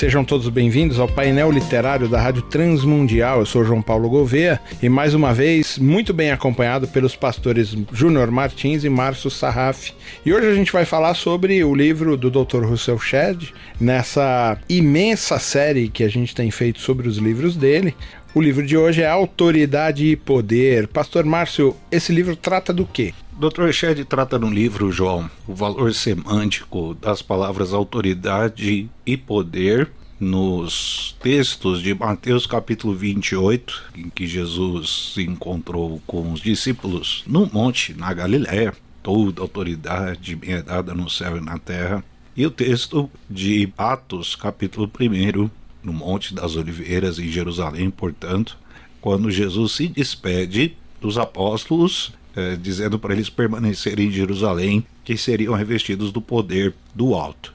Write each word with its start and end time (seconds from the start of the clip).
Sejam 0.00 0.24
todos 0.24 0.48
bem-vindos 0.48 0.98
ao 0.98 1.06
painel 1.06 1.50
literário 1.50 2.08
da 2.08 2.18
Rádio 2.18 2.40
Transmundial. 2.40 3.40
Eu 3.40 3.44
sou 3.44 3.62
João 3.66 3.82
Paulo 3.82 4.08
Gouveia 4.08 4.58
e 4.82 4.88
mais 4.88 5.12
uma 5.12 5.34
vez 5.34 5.76
muito 5.76 6.14
bem 6.14 6.30
acompanhado 6.30 6.88
pelos 6.88 7.14
pastores 7.14 7.76
Júnior 7.92 8.30
Martins 8.30 8.82
e 8.82 8.88
Márcio 8.88 9.28
Sarraf. 9.28 9.90
E 10.24 10.32
hoje 10.32 10.46
a 10.46 10.54
gente 10.54 10.72
vai 10.72 10.86
falar 10.86 11.12
sobre 11.12 11.62
o 11.62 11.74
livro 11.74 12.16
do 12.16 12.30
Dr. 12.30 12.64
Russell 12.64 12.98
Shedd, 12.98 13.52
nessa 13.78 14.56
imensa 14.70 15.38
série 15.38 15.90
que 15.90 16.02
a 16.02 16.08
gente 16.08 16.34
tem 16.34 16.50
feito 16.50 16.80
sobre 16.80 17.06
os 17.06 17.18
livros 17.18 17.54
dele. 17.54 17.94
O 18.32 18.40
livro 18.40 18.64
de 18.64 18.76
hoje 18.76 19.02
é 19.02 19.10
Autoridade 19.10 20.06
e 20.06 20.14
Poder. 20.14 20.86
Pastor 20.86 21.24
Márcio, 21.24 21.76
esse 21.90 22.12
livro 22.12 22.36
trata 22.36 22.72
do 22.72 22.86
quê? 22.86 23.12
Dr. 23.32 23.72
Shedd 23.72 24.04
trata 24.04 24.38
no 24.38 24.48
livro, 24.48 24.92
João, 24.92 25.28
o 25.48 25.54
valor 25.54 25.92
semântico 25.92 26.94
das 26.94 27.22
palavras 27.22 27.74
autoridade 27.74 28.88
e 29.04 29.16
poder 29.16 29.90
nos 30.20 31.16
textos 31.20 31.82
de 31.82 31.92
Mateus 31.92 32.46
capítulo 32.46 32.94
28, 32.94 33.90
em 33.96 34.08
que 34.08 34.28
Jesus 34.28 35.12
se 35.12 35.22
encontrou 35.22 36.00
com 36.06 36.32
os 36.32 36.40
discípulos 36.40 37.24
no 37.26 37.50
monte, 37.52 37.94
na 37.94 38.14
Galiléia, 38.14 38.72
toda 39.02 39.42
autoridade 39.42 40.36
me 40.36 40.52
é 40.52 40.62
dada 40.62 40.94
no 40.94 41.10
céu 41.10 41.36
e 41.36 41.40
na 41.40 41.58
terra, 41.58 42.04
e 42.36 42.46
o 42.46 42.50
texto 42.50 43.10
de 43.28 43.72
Atos 43.76 44.36
capítulo 44.36 44.88
1, 44.88 45.50
no 45.82 45.92
Monte 45.92 46.34
das 46.34 46.56
Oliveiras, 46.56 47.18
em 47.18 47.28
Jerusalém, 47.28 47.90
portanto, 47.90 48.56
quando 49.00 49.30
Jesus 49.30 49.72
se 49.72 49.88
despede 49.88 50.76
dos 51.00 51.16
apóstolos 51.16 52.12
é, 52.36 52.56
dizendo 52.56 52.98
para 52.98 53.12
eles 53.12 53.28
permanecerem 53.28 54.08
em 54.08 54.12
Jerusalém, 54.12 54.86
que 55.04 55.16
seriam 55.16 55.54
revestidos 55.54 56.12
do 56.12 56.20
poder 56.20 56.74
do 56.94 57.14
alto. 57.14 57.52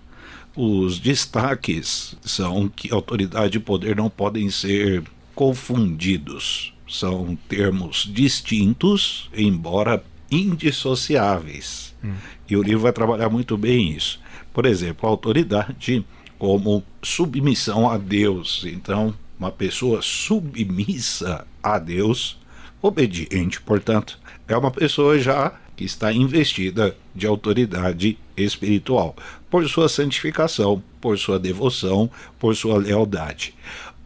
Os 0.56 1.00
destaques 1.00 2.16
são 2.22 2.68
que 2.68 2.92
autoridade 2.94 3.58
e 3.58 3.62
poder 3.62 3.96
não 3.96 4.10
podem 4.10 4.50
ser 4.50 5.04
confundidos. 5.34 6.74
São 6.88 7.38
termos 7.48 8.10
distintos, 8.12 9.30
embora 9.36 10.04
indissociáveis. 10.30 11.96
Hum. 12.04 12.14
E 12.50 12.56
o 12.56 12.62
livro 12.62 12.82
vai 12.82 12.94
trabalhar 12.94 13.30
muito 13.30 13.58
bem 13.58 13.92
isso. 13.92 14.20
Por 14.54 14.66
exemplo, 14.66 15.10
autoridade 15.10 16.06
como 16.38 16.84
submissão 17.02 17.90
a 17.90 17.98
Deus. 17.98 18.66
Então, 18.68 19.14
uma 19.40 19.52
pessoa 19.52 20.02
submissa 20.02 21.46
a 21.62 21.78
Deus, 21.78 22.38
obediente, 22.82 23.62
portanto, 23.62 24.20
é 24.48 24.56
uma 24.56 24.72
pessoa 24.72 25.20
já 25.20 25.54
que 25.76 25.84
está 25.84 26.12
investida 26.12 26.96
de 27.14 27.28
autoridade 27.28 28.18
espiritual, 28.38 29.16
por 29.50 29.68
sua 29.68 29.90
santificação, 29.90 30.82
por 31.02 31.18
sua 31.18 31.38
devoção, 31.38 32.10
por 32.40 32.56
sua 32.56 32.78
lealdade. 32.78 33.54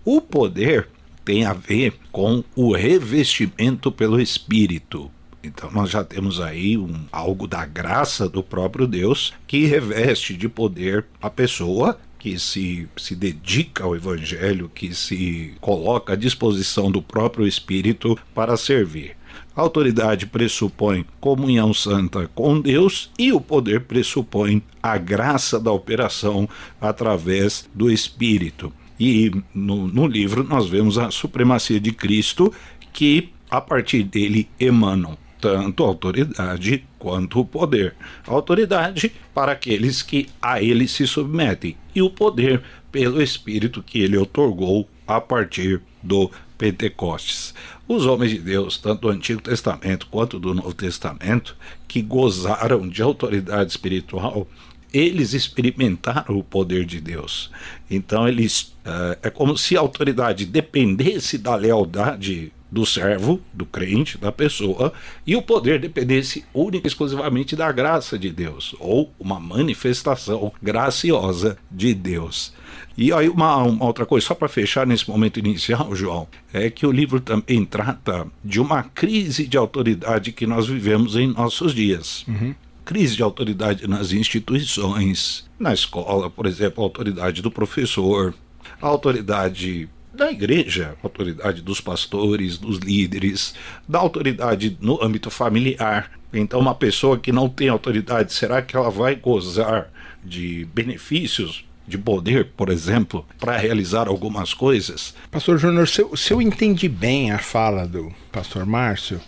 O 0.03 0.19
poder 0.19 0.87
tem 1.23 1.45
a 1.45 1.53
ver 1.53 1.93
com 2.11 2.43
o 2.55 2.73
revestimento 2.73 3.91
pelo 3.91 4.19
Espírito. 4.19 5.11
Então 5.43 5.69
nós 5.71 5.89
já 5.89 6.03
temos 6.03 6.41
aí 6.41 6.77
um, 6.77 7.05
algo 7.11 7.47
da 7.47 7.65
graça 7.65 8.27
do 8.27 8.43
próprio 8.43 8.87
Deus 8.87 9.33
que 9.47 9.65
reveste 9.65 10.35
de 10.35 10.49
poder 10.49 11.05
a 11.21 11.29
pessoa 11.29 11.97
que 12.19 12.37
se, 12.37 12.87
se 12.97 13.15
dedica 13.15 13.85
ao 13.85 13.95
Evangelho, 13.95 14.69
que 14.75 14.93
se 14.93 15.53
coloca 15.61 16.13
à 16.13 16.15
disposição 16.15 16.91
do 16.91 17.01
próprio 17.01 17.47
Espírito 17.47 18.19
para 18.35 18.57
servir. 18.57 19.15
A 19.55 19.61
autoridade 19.61 20.25
pressupõe 20.25 21.05
comunhão 21.19 21.73
santa 21.73 22.29
com 22.35 22.59
Deus 22.59 23.09
e 23.17 23.31
o 23.31 23.41
poder 23.41 23.81
pressupõe 23.81 24.61
a 24.83 24.97
graça 24.97 25.59
da 25.59 25.71
operação 25.71 26.47
através 26.79 27.67
do 27.73 27.89
Espírito. 27.89 28.71
E 28.99 29.31
no, 29.53 29.87
no 29.87 30.05
livro 30.05 30.43
nós 30.43 30.67
vemos 30.67 30.97
a 30.97 31.09
supremacia 31.09 31.79
de 31.79 31.91
Cristo, 31.91 32.53
que 32.91 33.29
a 33.49 33.61
partir 33.61 34.03
dele 34.03 34.47
emanam 34.59 35.17
tanto 35.39 35.83
autoridade 35.83 36.85
quanto 36.97 37.45
poder. 37.45 37.95
Autoridade 38.27 39.11
para 39.33 39.53
aqueles 39.53 40.01
que 40.01 40.27
a 40.41 40.61
ele 40.61 40.87
se 40.87 41.07
submetem, 41.07 41.77
e 41.95 42.01
o 42.01 42.09
poder 42.09 42.61
pelo 42.91 43.21
Espírito 43.21 43.83
que 43.83 43.99
ele 43.99 44.17
otorgou 44.17 44.89
a 45.07 45.19
partir 45.21 45.81
do 46.01 46.29
Pentecostes. 46.57 47.53
Os 47.87 48.05
homens 48.05 48.31
de 48.31 48.39
Deus, 48.39 48.77
tanto 48.77 49.01
do 49.01 49.09
Antigo 49.09 49.41
Testamento 49.41 50.07
quanto 50.07 50.39
do 50.39 50.53
Novo 50.53 50.73
Testamento, 50.73 51.55
que 51.87 52.01
gozaram 52.01 52.87
de 52.87 53.01
autoridade 53.01 53.71
espiritual, 53.71 54.47
eles 54.93 55.33
experimentaram 55.33 56.37
o 56.37 56.43
poder 56.43 56.85
de 56.85 56.99
Deus. 56.99 57.49
Então, 57.89 58.27
eles 58.27 58.75
uh, 58.85 59.17
é 59.21 59.29
como 59.29 59.57
se 59.57 59.77
a 59.77 59.79
autoridade 59.79 60.45
dependesse 60.45 61.37
da 61.37 61.55
lealdade 61.55 62.51
do 62.71 62.85
servo, 62.85 63.41
do 63.53 63.65
crente, 63.65 64.17
da 64.17 64.31
pessoa, 64.31 64.93
e 65.25 65.35
o 65.35 65.41
poder 65.41 65.79
dependesse 65.79 66.45
única 66.53 66.87
e 66.87 66.89
exclusivamente 66.89 67.55
da 67.55 67.71
graça 67.71 68.17
de 68.17 68.29
Deus, 68.29 68.75
ou 68.79 69.11
uma 69.19 69.39
manifestação 69.39 70.51
graciosa 70.61 71.57
de 71.71 71.93
Deus. 71.93 72.53
E 72.97 73.11
aí, 73.13 73.29
uma, 73.29 73.57
uma 73.63 73.85
outra 73.85 74.05
coisa, 74.05 74.27
só 74.27 74.35
para 74.35 74.47
fechar 74.47 74.85
nesse 74.85 75.09
momento 75.09 75.39
inicial, 75.39 75.95
João, 75.95 76.27
é 76.53 76.69
que 76.69 76.85
o 76.85 76.91
livro 76.91 77.19
também 77.19 77.65
trata 77.65 78.27
de 78.43 78.59
uma 78.59 78.83
crise 78.83 79.47
de 79.47 79.57
autoridade 79.57 80.31
que 80.31 80.45
nós 80.45 80.67
vivemos 80.67 81.15
em 81.15 81.27
nossos 81.27 81.73
dias. 81.73 82.25
Uhum 82.27 82.53
crise 82.89 83.15
de 83.15 83.21
autoridade 83.21 83.87
nas 83.87 84.11
instituições, 84.11 85.47
na 85.59 85.71
escola, 85.71 86.27
por 86.27 86.47
exemplo, 86.47 86.83
a 86.83 86.87
autoridade 86.87 87.39
do 87.39 87.51
professor, 87.51 88.33
a 88.81 88.87
autoridade 88.87 89.87
da 90.19 90.29
igreja, 90.29 90.95
autoridade 91.01 91.61
dos 91.61 91.79
pastores, 91.79 92.57
dos 92.57 92.77
líderes, 92.77 93.55
da 93.87 93.99
autoridade 93.99 94.77
no 94.81 95.01
âmbito 95.01 95.31
familiar. 95.31 96.11
Então, 96.33 96.59
uma 96.59 96.75
pessoa 96.75 97.17
que 97.17 97.31
não 97.31 97.47
tem 97.47 97.69
autoridade, 97.69 98.33
será 98.33 98.61
que 98.61 98.75
ela 98.75 98.91
vai 98.91 99.15
gozar 99.15 99.89
de 100.23 100.67
benefícios 100.75 101.65
de 101.87 101.97
poder, 101.97 102.49
por 102.55 102.69
exemplo, 102.69 103.25
para 103.39 103.57
realizar 103.57 104.09
algumas 104.09 104.53
coisas? 104.53 105.15
Pastor 105.31 105.57
Júnior, 105.57 105.87
se, 105.87 106.05
se 106.15 106.33
eu 106.33 106.41
entendi 106.41 106.89
bem 106.89 107.31
a 107.31 107.39
fala 107.39 107.87
do 107.87 108.13
pastor 108.31 108.65
Márcio, 108.65 109.21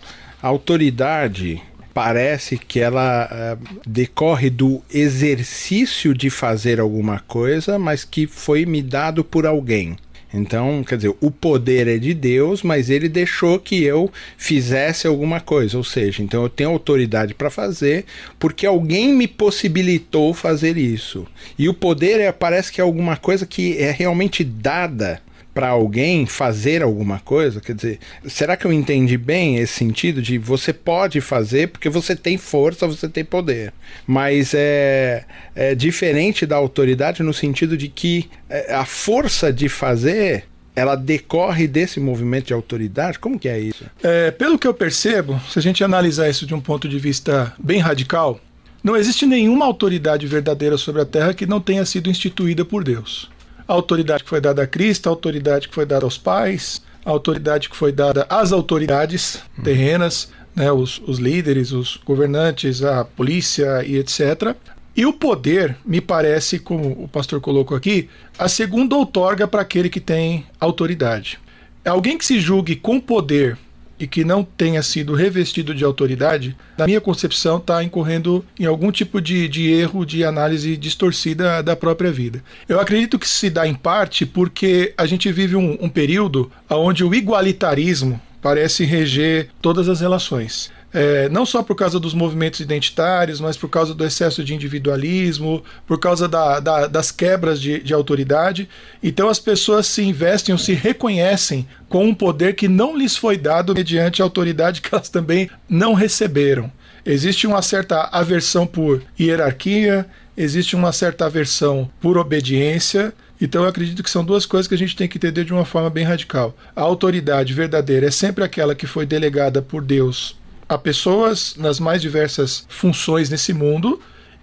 a 0.43 0.47
autoridade 0.47 1.61
parece 1.93 2.57
que 2.57 2.79
ela 2.79 3.29
uh, 3.31 3.79
decorre 3.87 4.49
do 4.49 4.81
exercício 4.93 6.13
de 6.13 6.29
fazer 6.29 6.79
alguma 6.79 7.19
coisa, 7.19 7.79
mas 7.79 8.03
que 8.03 8.27
foi 8.27 8.65
me 8.65 8.81
dado 8.81 9.23
por 9.23 9.45
alguém. 9.45 9.97
Então, 10.33 10.83
quer 10.83 10.95
dizer, 10.95 11.13
o 11.19 11.29
poder 11.29 11.87
é 11.87 11.97
de 11.97 12.13
Deus, 12.13 12.63
mas 12.63 12.89
ele 12.89 13.09
deixou 13.09 13.59
que 13.59 13.83
eu 13.83 14.09
fizesse 14.37 15.05
alguma 15.05 15.39
coisa. 15.39 15.77
Ou 15.77 15.83
seja, 15.83 16.23
então 16.23 16.43
eu 16.43 16.49
tenho 16.49 16.69
autoridade 16.69 17.33
para 17.33 17.49
fazer 17.49 18.05
porque 18.39 18.65
alguém 18.65 19.13
me 19.13 19.27
possibilitou 19.27 20.33
fazer 20.33 20.77
isso. 20.77 21.27
E 21.57 21.67
o 21.67 21.73
poder 21.73 22.19
é, 22.19 22.31
parece 22.31 22.71
que 22.71 22.79
é 22.79 22.83
alguma 22.83 23.17
coisa 23.17 23.45
que 23.45 23.77
é 23.77 23.91
realmente 23.91 24.43
dada 24.43 25.21
para 25.53 25.69
alguém 25.69 26.25
fazer 26.25 26.81
alguma 26.81 27.19
coisa? 27.19 27.59
Quer 27.59 27.75
dizer, 27.75 27.99
será 28.25 28.55
que 28.55 28.65
eu 28.65 28.71
entendi 28.71 29.17
bem 29.17 29.57
esse 29.57 29.73
sentido 29.73 30.21
de 30.21 30.37
você 30.37 30.71
pode 30.73 31.19
fazer 31.21 31.69
porque 31.69 31.89
você 31.89 32.15
tem 32.15 32.37
força, 32.37 32.87
você 32.87 33.07
tem 33.09 33.23
poder, 33.23 33.73
mas 34.07 34.53
é, 34.53 35.25
é 35.55 35.75
diferente 35.75 36.45
da 36.45 36.55
autoridade 36.55 37.23
no 37.23 37.33
sentido 37.33 37.77
de 37.77 37.87
que 37.87 38.29
é, 38.49 38.73
a 38.73 38.85
força 38.85 39.51
de 39.51 39.67
fazer 39.67 40.45
ela 40.73 40.95
decorre 40.95 41.67
desse 41.67 41.99
movimento 41.99 42.47
de 42.47 42.53
autoridade? 42.53 43.19
Como 43.19 43.37
que 43.37 43.49
é 43.49 43.59
isso? 43.59 43.85
É, 44.01 44.31
pelo 44.31 44.57
que 44.57 44.65
eu 44.65 44.73
percebo, 44.73 45.39
se 45.49 45.59
a 45.59 45.61
gente 45.61 45.83
analisar 45.83 46.29
isso 46.29 46.45
de 46.45 46.55
um 46.55 46.61
ponto 46.61 46.87
de 46.87 46.97
vista 46.97 47.53
bem 47.59 47.79
radical, 47.79 48.39
não 48.81 48.95
existe 48.95 49.25
nenhuma 49.25 49.65
autoridade 49.65 50.25
verdadeira 50.25 50.77
sobre 50.77 51.01
a 51.01 51.05
Terra 51.05 51.33
que 51.33 51.45
não 51.45 51.59
tenha 51.59 51.85
sido 51.85 52.09
instituída 52.09 52.63
por 52.63 52.85
Deus 52.85 53.29
a 53.71 53.73
autoridade 53.73 54.25
que 54.25 54.29
foi 54.29 54.41
dada 54.41 54.63
a 54.63 54.67
Cristo, 54.67 55.07
a 55.07 55.09
autoridade 55.09 55.69
que 55.69 55.73
foi 55.73 55.85
dada 55.85 56.03
aos 56.03 56.17
pais, 56.17 56.81
a 57.05 57.09
autoridade 57.09 57.69
que 57.69 57.75
foi 57.75 57.93
dada 57.93 58.27
às 58.29 58.51
autoridades 58.51 59.41
terrenas, 59.63 60.29
né, 60.53 60.69
os, 60.69 61.01
os 61.07 61.19
líderes, 61.19 61.71
os 61.71 61.95
governantes, 62.03 62.83
a 62.83 63.05
polícia 63.05 63.81
e 63.85 63.95
etc. 63.97 64.55
E 64.93 65.05
o 65.05 65.13
poder, 65.13 65.77
me 65.85 66.01
parece, 66.01 66.59
como 66.59 67.01
o 67.01 67.07
pastor 67.07 67.39
colocou 67.39 67.77
aqui, 67.77 68.09
a 68.37 68.49
segunda 68.49 68.93
outorga 68.93 69.47
para 69.47 69.61
aquele 69.61 69.89
que 69.89 70.01
tem 70.01 70.45
autoridade. 70.59 71.39
Alguém 71.85 72.17
que 72.17 72.25
se 72.25 72.41
julgue 72.41 72.75
com 72.75 72.99
poder 72.99 73.57
e 74.01 74.07
que 74.07 74.25
não 74.25 74.43
tenha 74.43 74.81
sido 74.81 75.13
revestido 75.13 75.75
de 75.75 75.83
autoridade, 75.83 76.57
na 76.75 76.87
minha 76.87 76.99
concepção, 76.99 77.57
está 77.57 77.83
incorrendo 77.83 78.43
em 78.59 78.65
algum 78.65 78.91
tipo 78.91 79.21
de, 79.21 79.47
de 79.47 79.69
erro 79.71 80.03
de 80.03 80.23
análise 80.23 80.75
distorcida 80.75 81.61
da 81.61 81.75
própria 81.75 82.11
vida. 82.11 82.43
Eu 82.67 82.79
acredito 82.79 83.19
que 83.19 83.29
se 83.29 83.47
dá 83.47 83.67
em 83.67 83.75
parte 83.75 84.25
porque 84.25 84.91
a 84.97 85.05
gente 85.05 85.31
vive 85.31 85.55
um, 85.55 85.77
um 85.79 85.87
período 85.87 86.51
onde 86.67 87.03
o 87.03 87.13
igualitarismo 87.13 88.19
parece 88.41 88.83
reger 88.85 89.49
todas 89.61 89.87
as 89.87 90.01
relações. 90.01 90.71
É, 90.93 91.29
não 91.29 91.45
só 91.45 91.63
por 91.63 91.75
causa 91.75 91.99
dos 91.99 92.13
movimentos 92.13 92.59
identitários, 92.59 93.39
mas 93.39 93.55
por 93.55 93.69
causa 93.69 93.93
do 93.93 94.05
excesso 94.05 94.43
de 94.43 94.53
individualismo, 94.53 95.63
por 95.87 95.97
causa 95.97 96.27
da, 96.27 96.59
da, 96.59 96.87
das 96.87 97.11
quebras 97.11 97.61
de, 97.61 97.79
de, 97.79 97.93
autoridade. 97.93 98.67
Então 99.01 99.29
as 99.29 99.39
pessoas 99.39 99.87
se 99.87 100.03
investem 100.03 100.51
ou 100.51 100.59
se 100.59 100.73
reconhecem 100.73 101.65
com 101.87 102.05
um 102.05 102.13
poder 102.13 102.55
que 102.55 102.67
não 102.67 102.97
lhes 102.97 103.15
foi 103.15 103.37
dado 103.37 103.73
mediante 103.73 104.21
a 104.21 104.25
autoridade 104.25 104.81
que 104.81 104.93
elas 104.93 105.07
também 105.07 105.49
não 105.69 105.93
receberam. 105.93 106.71
Existe 107.05 107.47
uma 107.47 107.61
certa 107.61 108.09
aversão 108.11 108.67
por 108.67 109.01
hierarquia, 109.19 110.05
existe 110.35 110.75
uma 110.75 110.91
certa 110.91 111.25
aversão 111.25 111.89
por 112.01 112.17
obediência. 112.17 113.13
Então 113.39 113.63
eu 113.63 113.69
acredito 113.69 114.03
que 114.03 114.09
são 114.09 114.23
duas 114.23 114.45
coisas 114.45 114.67
que 114.67 114.75
a 114.75 114.77
gente 114.77 114.95
tem 114.95 115.07
que 115.07 115.17
entender 115.17 115.45
de 115.45 115.53
uma 115.53 115.65
forma 115.65 115.89
bem 115.89 116.03
radical. 116.03 116.55
A 116.75 116.81
autoridade 116.81 117.53
verdadeira 117.53 118.07
é 118.07 118.11
sempre 118.11 118.43
aquela 118.43 118.75
que 118.75 118.85
foi 118.85 119.05
delegada 119.05 119.61
por 119.61 119.81
Deus 119.81 120.39
a 120.71 120.77
pessoas 120.77 121.53
nas 121.57 121.81
mais 121.81 122.01
diversas 122.01 122.65
funções 122.69 123.29
nesse 123.29 123.51
mundo, 123.51 123.99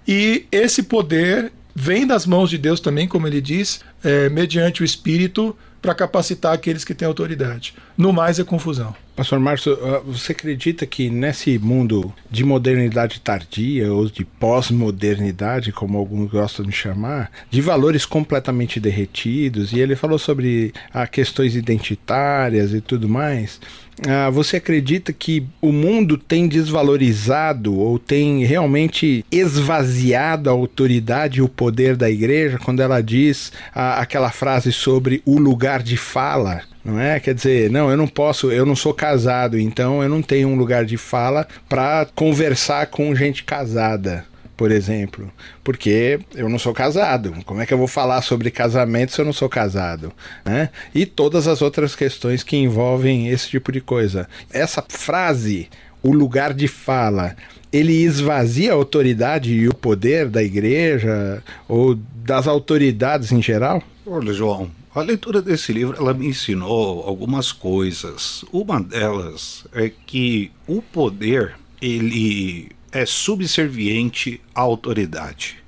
e 0.07 0.45
esse 0.53 0.83
poder 0.83 1.51
vem 1.75 2.07
das 2.07 2.27
mãos 2.27 2.51
de 2.51 2.59
Deus 2.59 2.81
também, 2.81 3.09
como 3.09 3.27
ele 3.27 3.41
diz, 3.41 3.81
é, 4.05 4.29
mediante 4.29 4.83
o 4.83 4.85
Espírito, 4.85 5.57
para 5.81 5.95
capacitar 5.95 6.53
aqueles 6.53 6.85
que 6.85 6.95
têm 6.95 7.09
autoridade. 7.09 7.75
No 7.97 8.13
mais 8.13 8.39
é 8.39 8.45
confusão. 8.45 8.95
Pastor 9.19 9.41
Márcio, 9.41 9.77
ah, 9.83 10.01
você 10.07 10.31
acredita 10.31 10.87
que 10.87 11.11
nesse 11.11 11.59
mundo 11.59 12.15
de 12.31 12.45
modernidade 12.45 13.21
tardia 13.21 13.93
ou 13.93 14.09
de 14.09 14.25
pós-modernidade, 14.25 15.73
como 15.73 15.99
alguns 15.99 16.31
gostam 16.31 16.65
de 16.65 16.71
chamar, 16.71 17.29
de 17.51 17.61
valores 17.61 18.07
completamente 18.07 18.79
derretidos, 18.79 19.73
e 19.73 19.81
ele 19.81 19.97
falou 19.97 20.21
sobre 20.21 20.73
ah, 20.95 21.05
questões 21.05 21.57
identitárias 21.57 22.73
e 22.73 22.81
tudo 22.81 23.09
mais, 23.09 23.61
ah, 24.07 24.31
você 24.31 24.59
acredita 24.59 25.13
que 25.13 25.45
o 25.61 25.73
mundo 25.73 26.17
tem 26.17 26.47
desvalorizado 26.47 27.77
ou 27.77 27.99
tem 27.99 28.45
realmente 28.45 29.25
esvaziado 29.33 30.49
a 30.49 30.53
autoridade 30.53 31.41
e 31.41 31.43
o 31.43 31.49
poder 31.49 31.97
da 31.97 32.09
igreja 32.09 32.57
quando 32.59 32.81
ela 32.81 33.01
diz 33.01 33.53
ah, 33.75 34.01
aquela 34.01 34.31
frase 34.31 34.71
sobre 34.71 35.21
o 35.25 35.41
lugar 35.41 35.83
de 35.83 35.97
fala? 35.97 36.63
Não 36.89 36.99
é? 36.99 37.21
Quer 37.21 37.35
dizer, 37.35 37.71
não, 37.71 37.91
eu 37.91 37.97
não 37.97 38.09
posso, 38.09 38.51
eu 38.51 38.65
não 38.65 38.75
sou 38.75 38.95
casado, 38.95 39.59
então 39.59 40.03
eu 40.03 40.09
não 40.09 40.23
tenho 40.23 40.49
um 40.49 40.57
lugar 40.57 40.87
de 40.87 40.97
fala 40.97 41.47
para 41.69 42.07
conversar 42.15 42.87
com 42.87 43.15
gente 43.15 43.45
casada, 43.45 44.25
por 44.57 44.71
exemplo, 44.71 45.31
porque 45.63 46.19
eu 46.35 46.49
não 46.49 46.59
sou 46.59 46.73
casado. 46.73 47.35
Como 47.45 47.61
é 47.61 47.67
que 47.67 47.75
eu 47.75 47.79
vou 47.79 47.87
falar 47.87 48.23
sobre 48.23 48.51
casamento 48.51 49.13
se 49.13 49.21
eu 49.21 49.27
não 49.27 49.35
sou 49.35 49.51
casado, 49.51 50.11
né? 50.43 50.71
E 50.95 51.05
todas 51.05 51.47
as 51.47 51.61
outras 51.61 51.95
questões 51.95 52.43
que 52.43 52.57
envolvem 52.57 53.29
esse 53.29 53.51
tipo 53.51 53.71
de 53.71 53.83
coisa. 53.83 54.27
Essa 54.51 54.83
frase, 54.89 55.69
o 56.03 56.11
lugar 56.11 56.55
de 56.55 56.67
fala, 56.67 57.37
ele 57.71 57.93
esvazia 58.03 58.73
a 58.73 58.75
autoridade 58.75 59.53
e 59.53 59.69
o 59.69 59.75
poder 59.75 60.27
da 60.27 60.43
igreja 60.43 61.43
ou 61.69 61.95
das 61.95 62.47
autoridades 62.47 63.31
em 63.31 63.43
geral? 63.43 63.83
Olha, 64.07 64.33
João, 64.33 64.71
a 64.99 65.03
leitura 65.03 65.41
desse 65.41 65.73
livro 65.73 65.97
ela 65.97 66.15
me 66.15 66.27
ensinou 66.27 67.03
algumas 67.03 67.53
coisas. 67.53 68.45
Uma 68.53 68.81
delas 68.81 69.67
é 69.73 69.89
que 69.89 70.51
o 70.67 70.83
poder 70.83 71.57
ele 71.81 72.71
é 72.91 73.07
subserviente 73.07 74.41
à 74.55 74.61
autoridade. 74.61 75.59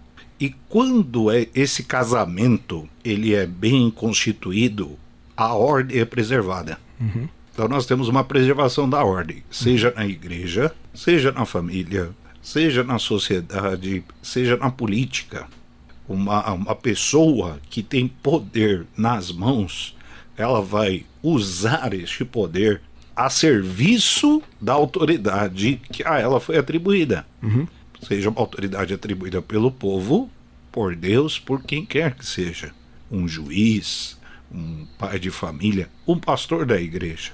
E 0.41 0.55
quando 0.69 1.31
é 1.31 1.47
esse 1.55 1.85
casamento 1.85 2.89
ele 3.05 3.35
é 3.35 3.47
bem 3.47 3.91
constituído, 3.91 4.99
a 5.37 5.55
ordem 5.55 6.01
é 6.01 6.05
preservada. 6.05 6.79
Uhum. 7.01 7.29
Então 7.53 7.69
nós 7.69 7.85
temos 7.85 8.09
uma 8.09 8.25
preservação 8.25 8.89
da 8.89 9.05
ordem, 9.05 9.43
seja 9.51 9.93
na 9.95 10.07
igreja, 10.07 10.75
seja 10.95 11.31
na 11.31 11.45
família, 11.45 12.11
seja 12.41 12.83
na 12.83 12.99
sociedade, 12.99 14.03
seja 14.23 14.57
na 14.57 14.71
política 14.71 15.47
uma, 16.11 16.53
uma 16.53 16.75
pessoa 16.75 17.61
que 17.71 17.85
tem 17.85 18.09
poder 18.09 18.85
nas 18.97 19.31
mãos, 19.31 19.97
ela 20.37 20.61
vai 20.61 21.07
usar 21.23 21.95
este 21.95 22.25
poder 22.25 22.81
a 23.15 23.31
serviço 23.31 24.43
da 24.61 24.73
autoridade 24.73 25.81
que 25.93 26.05
a 26.05 26.19
ela 26.19 26.41
foi 26.41 26.59
atribuída. 26.59 27.25
Uhum. 27.41 27.67
Seja 28.03 28.29
uma 28.29 28.41
autoridade 28.41 28.93
atribuída 28.93 29.41
pelo 29.41 29.71
povo, 29.71 30.29
por 30.73 30.97
Deus, 30.97 31.39
por 31.39 31.63
quem 31.63 31.87
quer 31.87 32.15
que 32.15 32.27
seja. 32.27 32.73
Um 33.11 33.29
juiz, 33.29 34.19
um 34.51 34.87
pai 34.99 35.19
de 35.19 35.31
família, 35.31 35.89
um 36.07 36.19
pastor 36.19 36.67
da 36.67 36.81
igreja. 36.81 37.33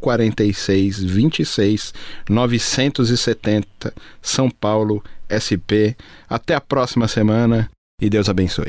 046 0.00 1.02
26 1.02 1.94
970, 2.28 3.94
São 4.20 4.50
Paulo 4.50 5.02
SP. 5.28 5.94
Até 6.28 6.54
a 6.54 6.60
próxima 6.60 7.06
semana 7.06 7.70
e 8.00 8.08
Deus 8.08 8.28
abençoe. 8.28 8.68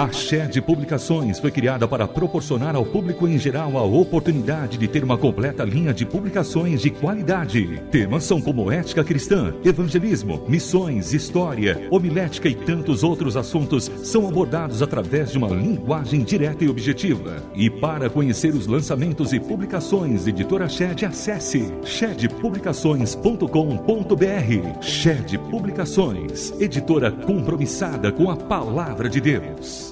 A 0.00 0.10
Shed 0.10 0.58
Publicações 0.62 1.38
foi 1.38 1.50
criada 1.50 1.86
para 1.86 2.08
proporcionar 2.08 2.74
ao 2.74 2.86
público 2.86 3.28
em 3.28 3.38
geral 3.38 3.76
a 3.76 3.82
oportunidade 3.82 4.78
de 4.78 4.88
ter 4.88 5.04
uma 5.04 5.18
completa 5.18 5.62
linha 5.62 5.92
de 5.92 6.06
publicações 6.06 6.80
de 6.80 6.88
qualidade. 6.88 7.82
Temas 7.90 8.24
são 8.24 8.40
como 8.40 8.72
ética 8.72 9.04
cristã, 9.04 9.52
evangelismo, 9.62 10.42
missões, 10.48 11.12
história, 11.12 11.86
homilética 11.90 12.48
e 12.48 12.54
tantos 12.54 13.04
outros 13.04 13.36
assuntos 13.36 13.90
são 14.02 14.26
abordados 14.26 14.80
através 14.80 15.32
de 15.32 15.36
uma 15.36 15.48
linguagem 15.48 16.24
direta 16.24 16.64
e 16.64 16.70
objetiva. 16.70 17.36
E 17.54 17.68
para 17.68 18.08
conhecer 18.08 18.54
os 18.54 18.66
lançamentos 18.66 19.34
e 19.34 19.38
publicações, 19.38 20.26
editora 20.26 20.66
Shed, 20.66 21.04
acesse 21.04 21.70
shedpublicações.com.br. 21.84 24.80
Shed 24.80 25.36
Publicações, 25.50 26.54
editora 26.58 27.12
compromissada 27.12 28.10
com 28.10 28.30
a 28.30 28.36
palavra 28.36 29.06
de 29.06 29.20
Deus. 29.20 29.89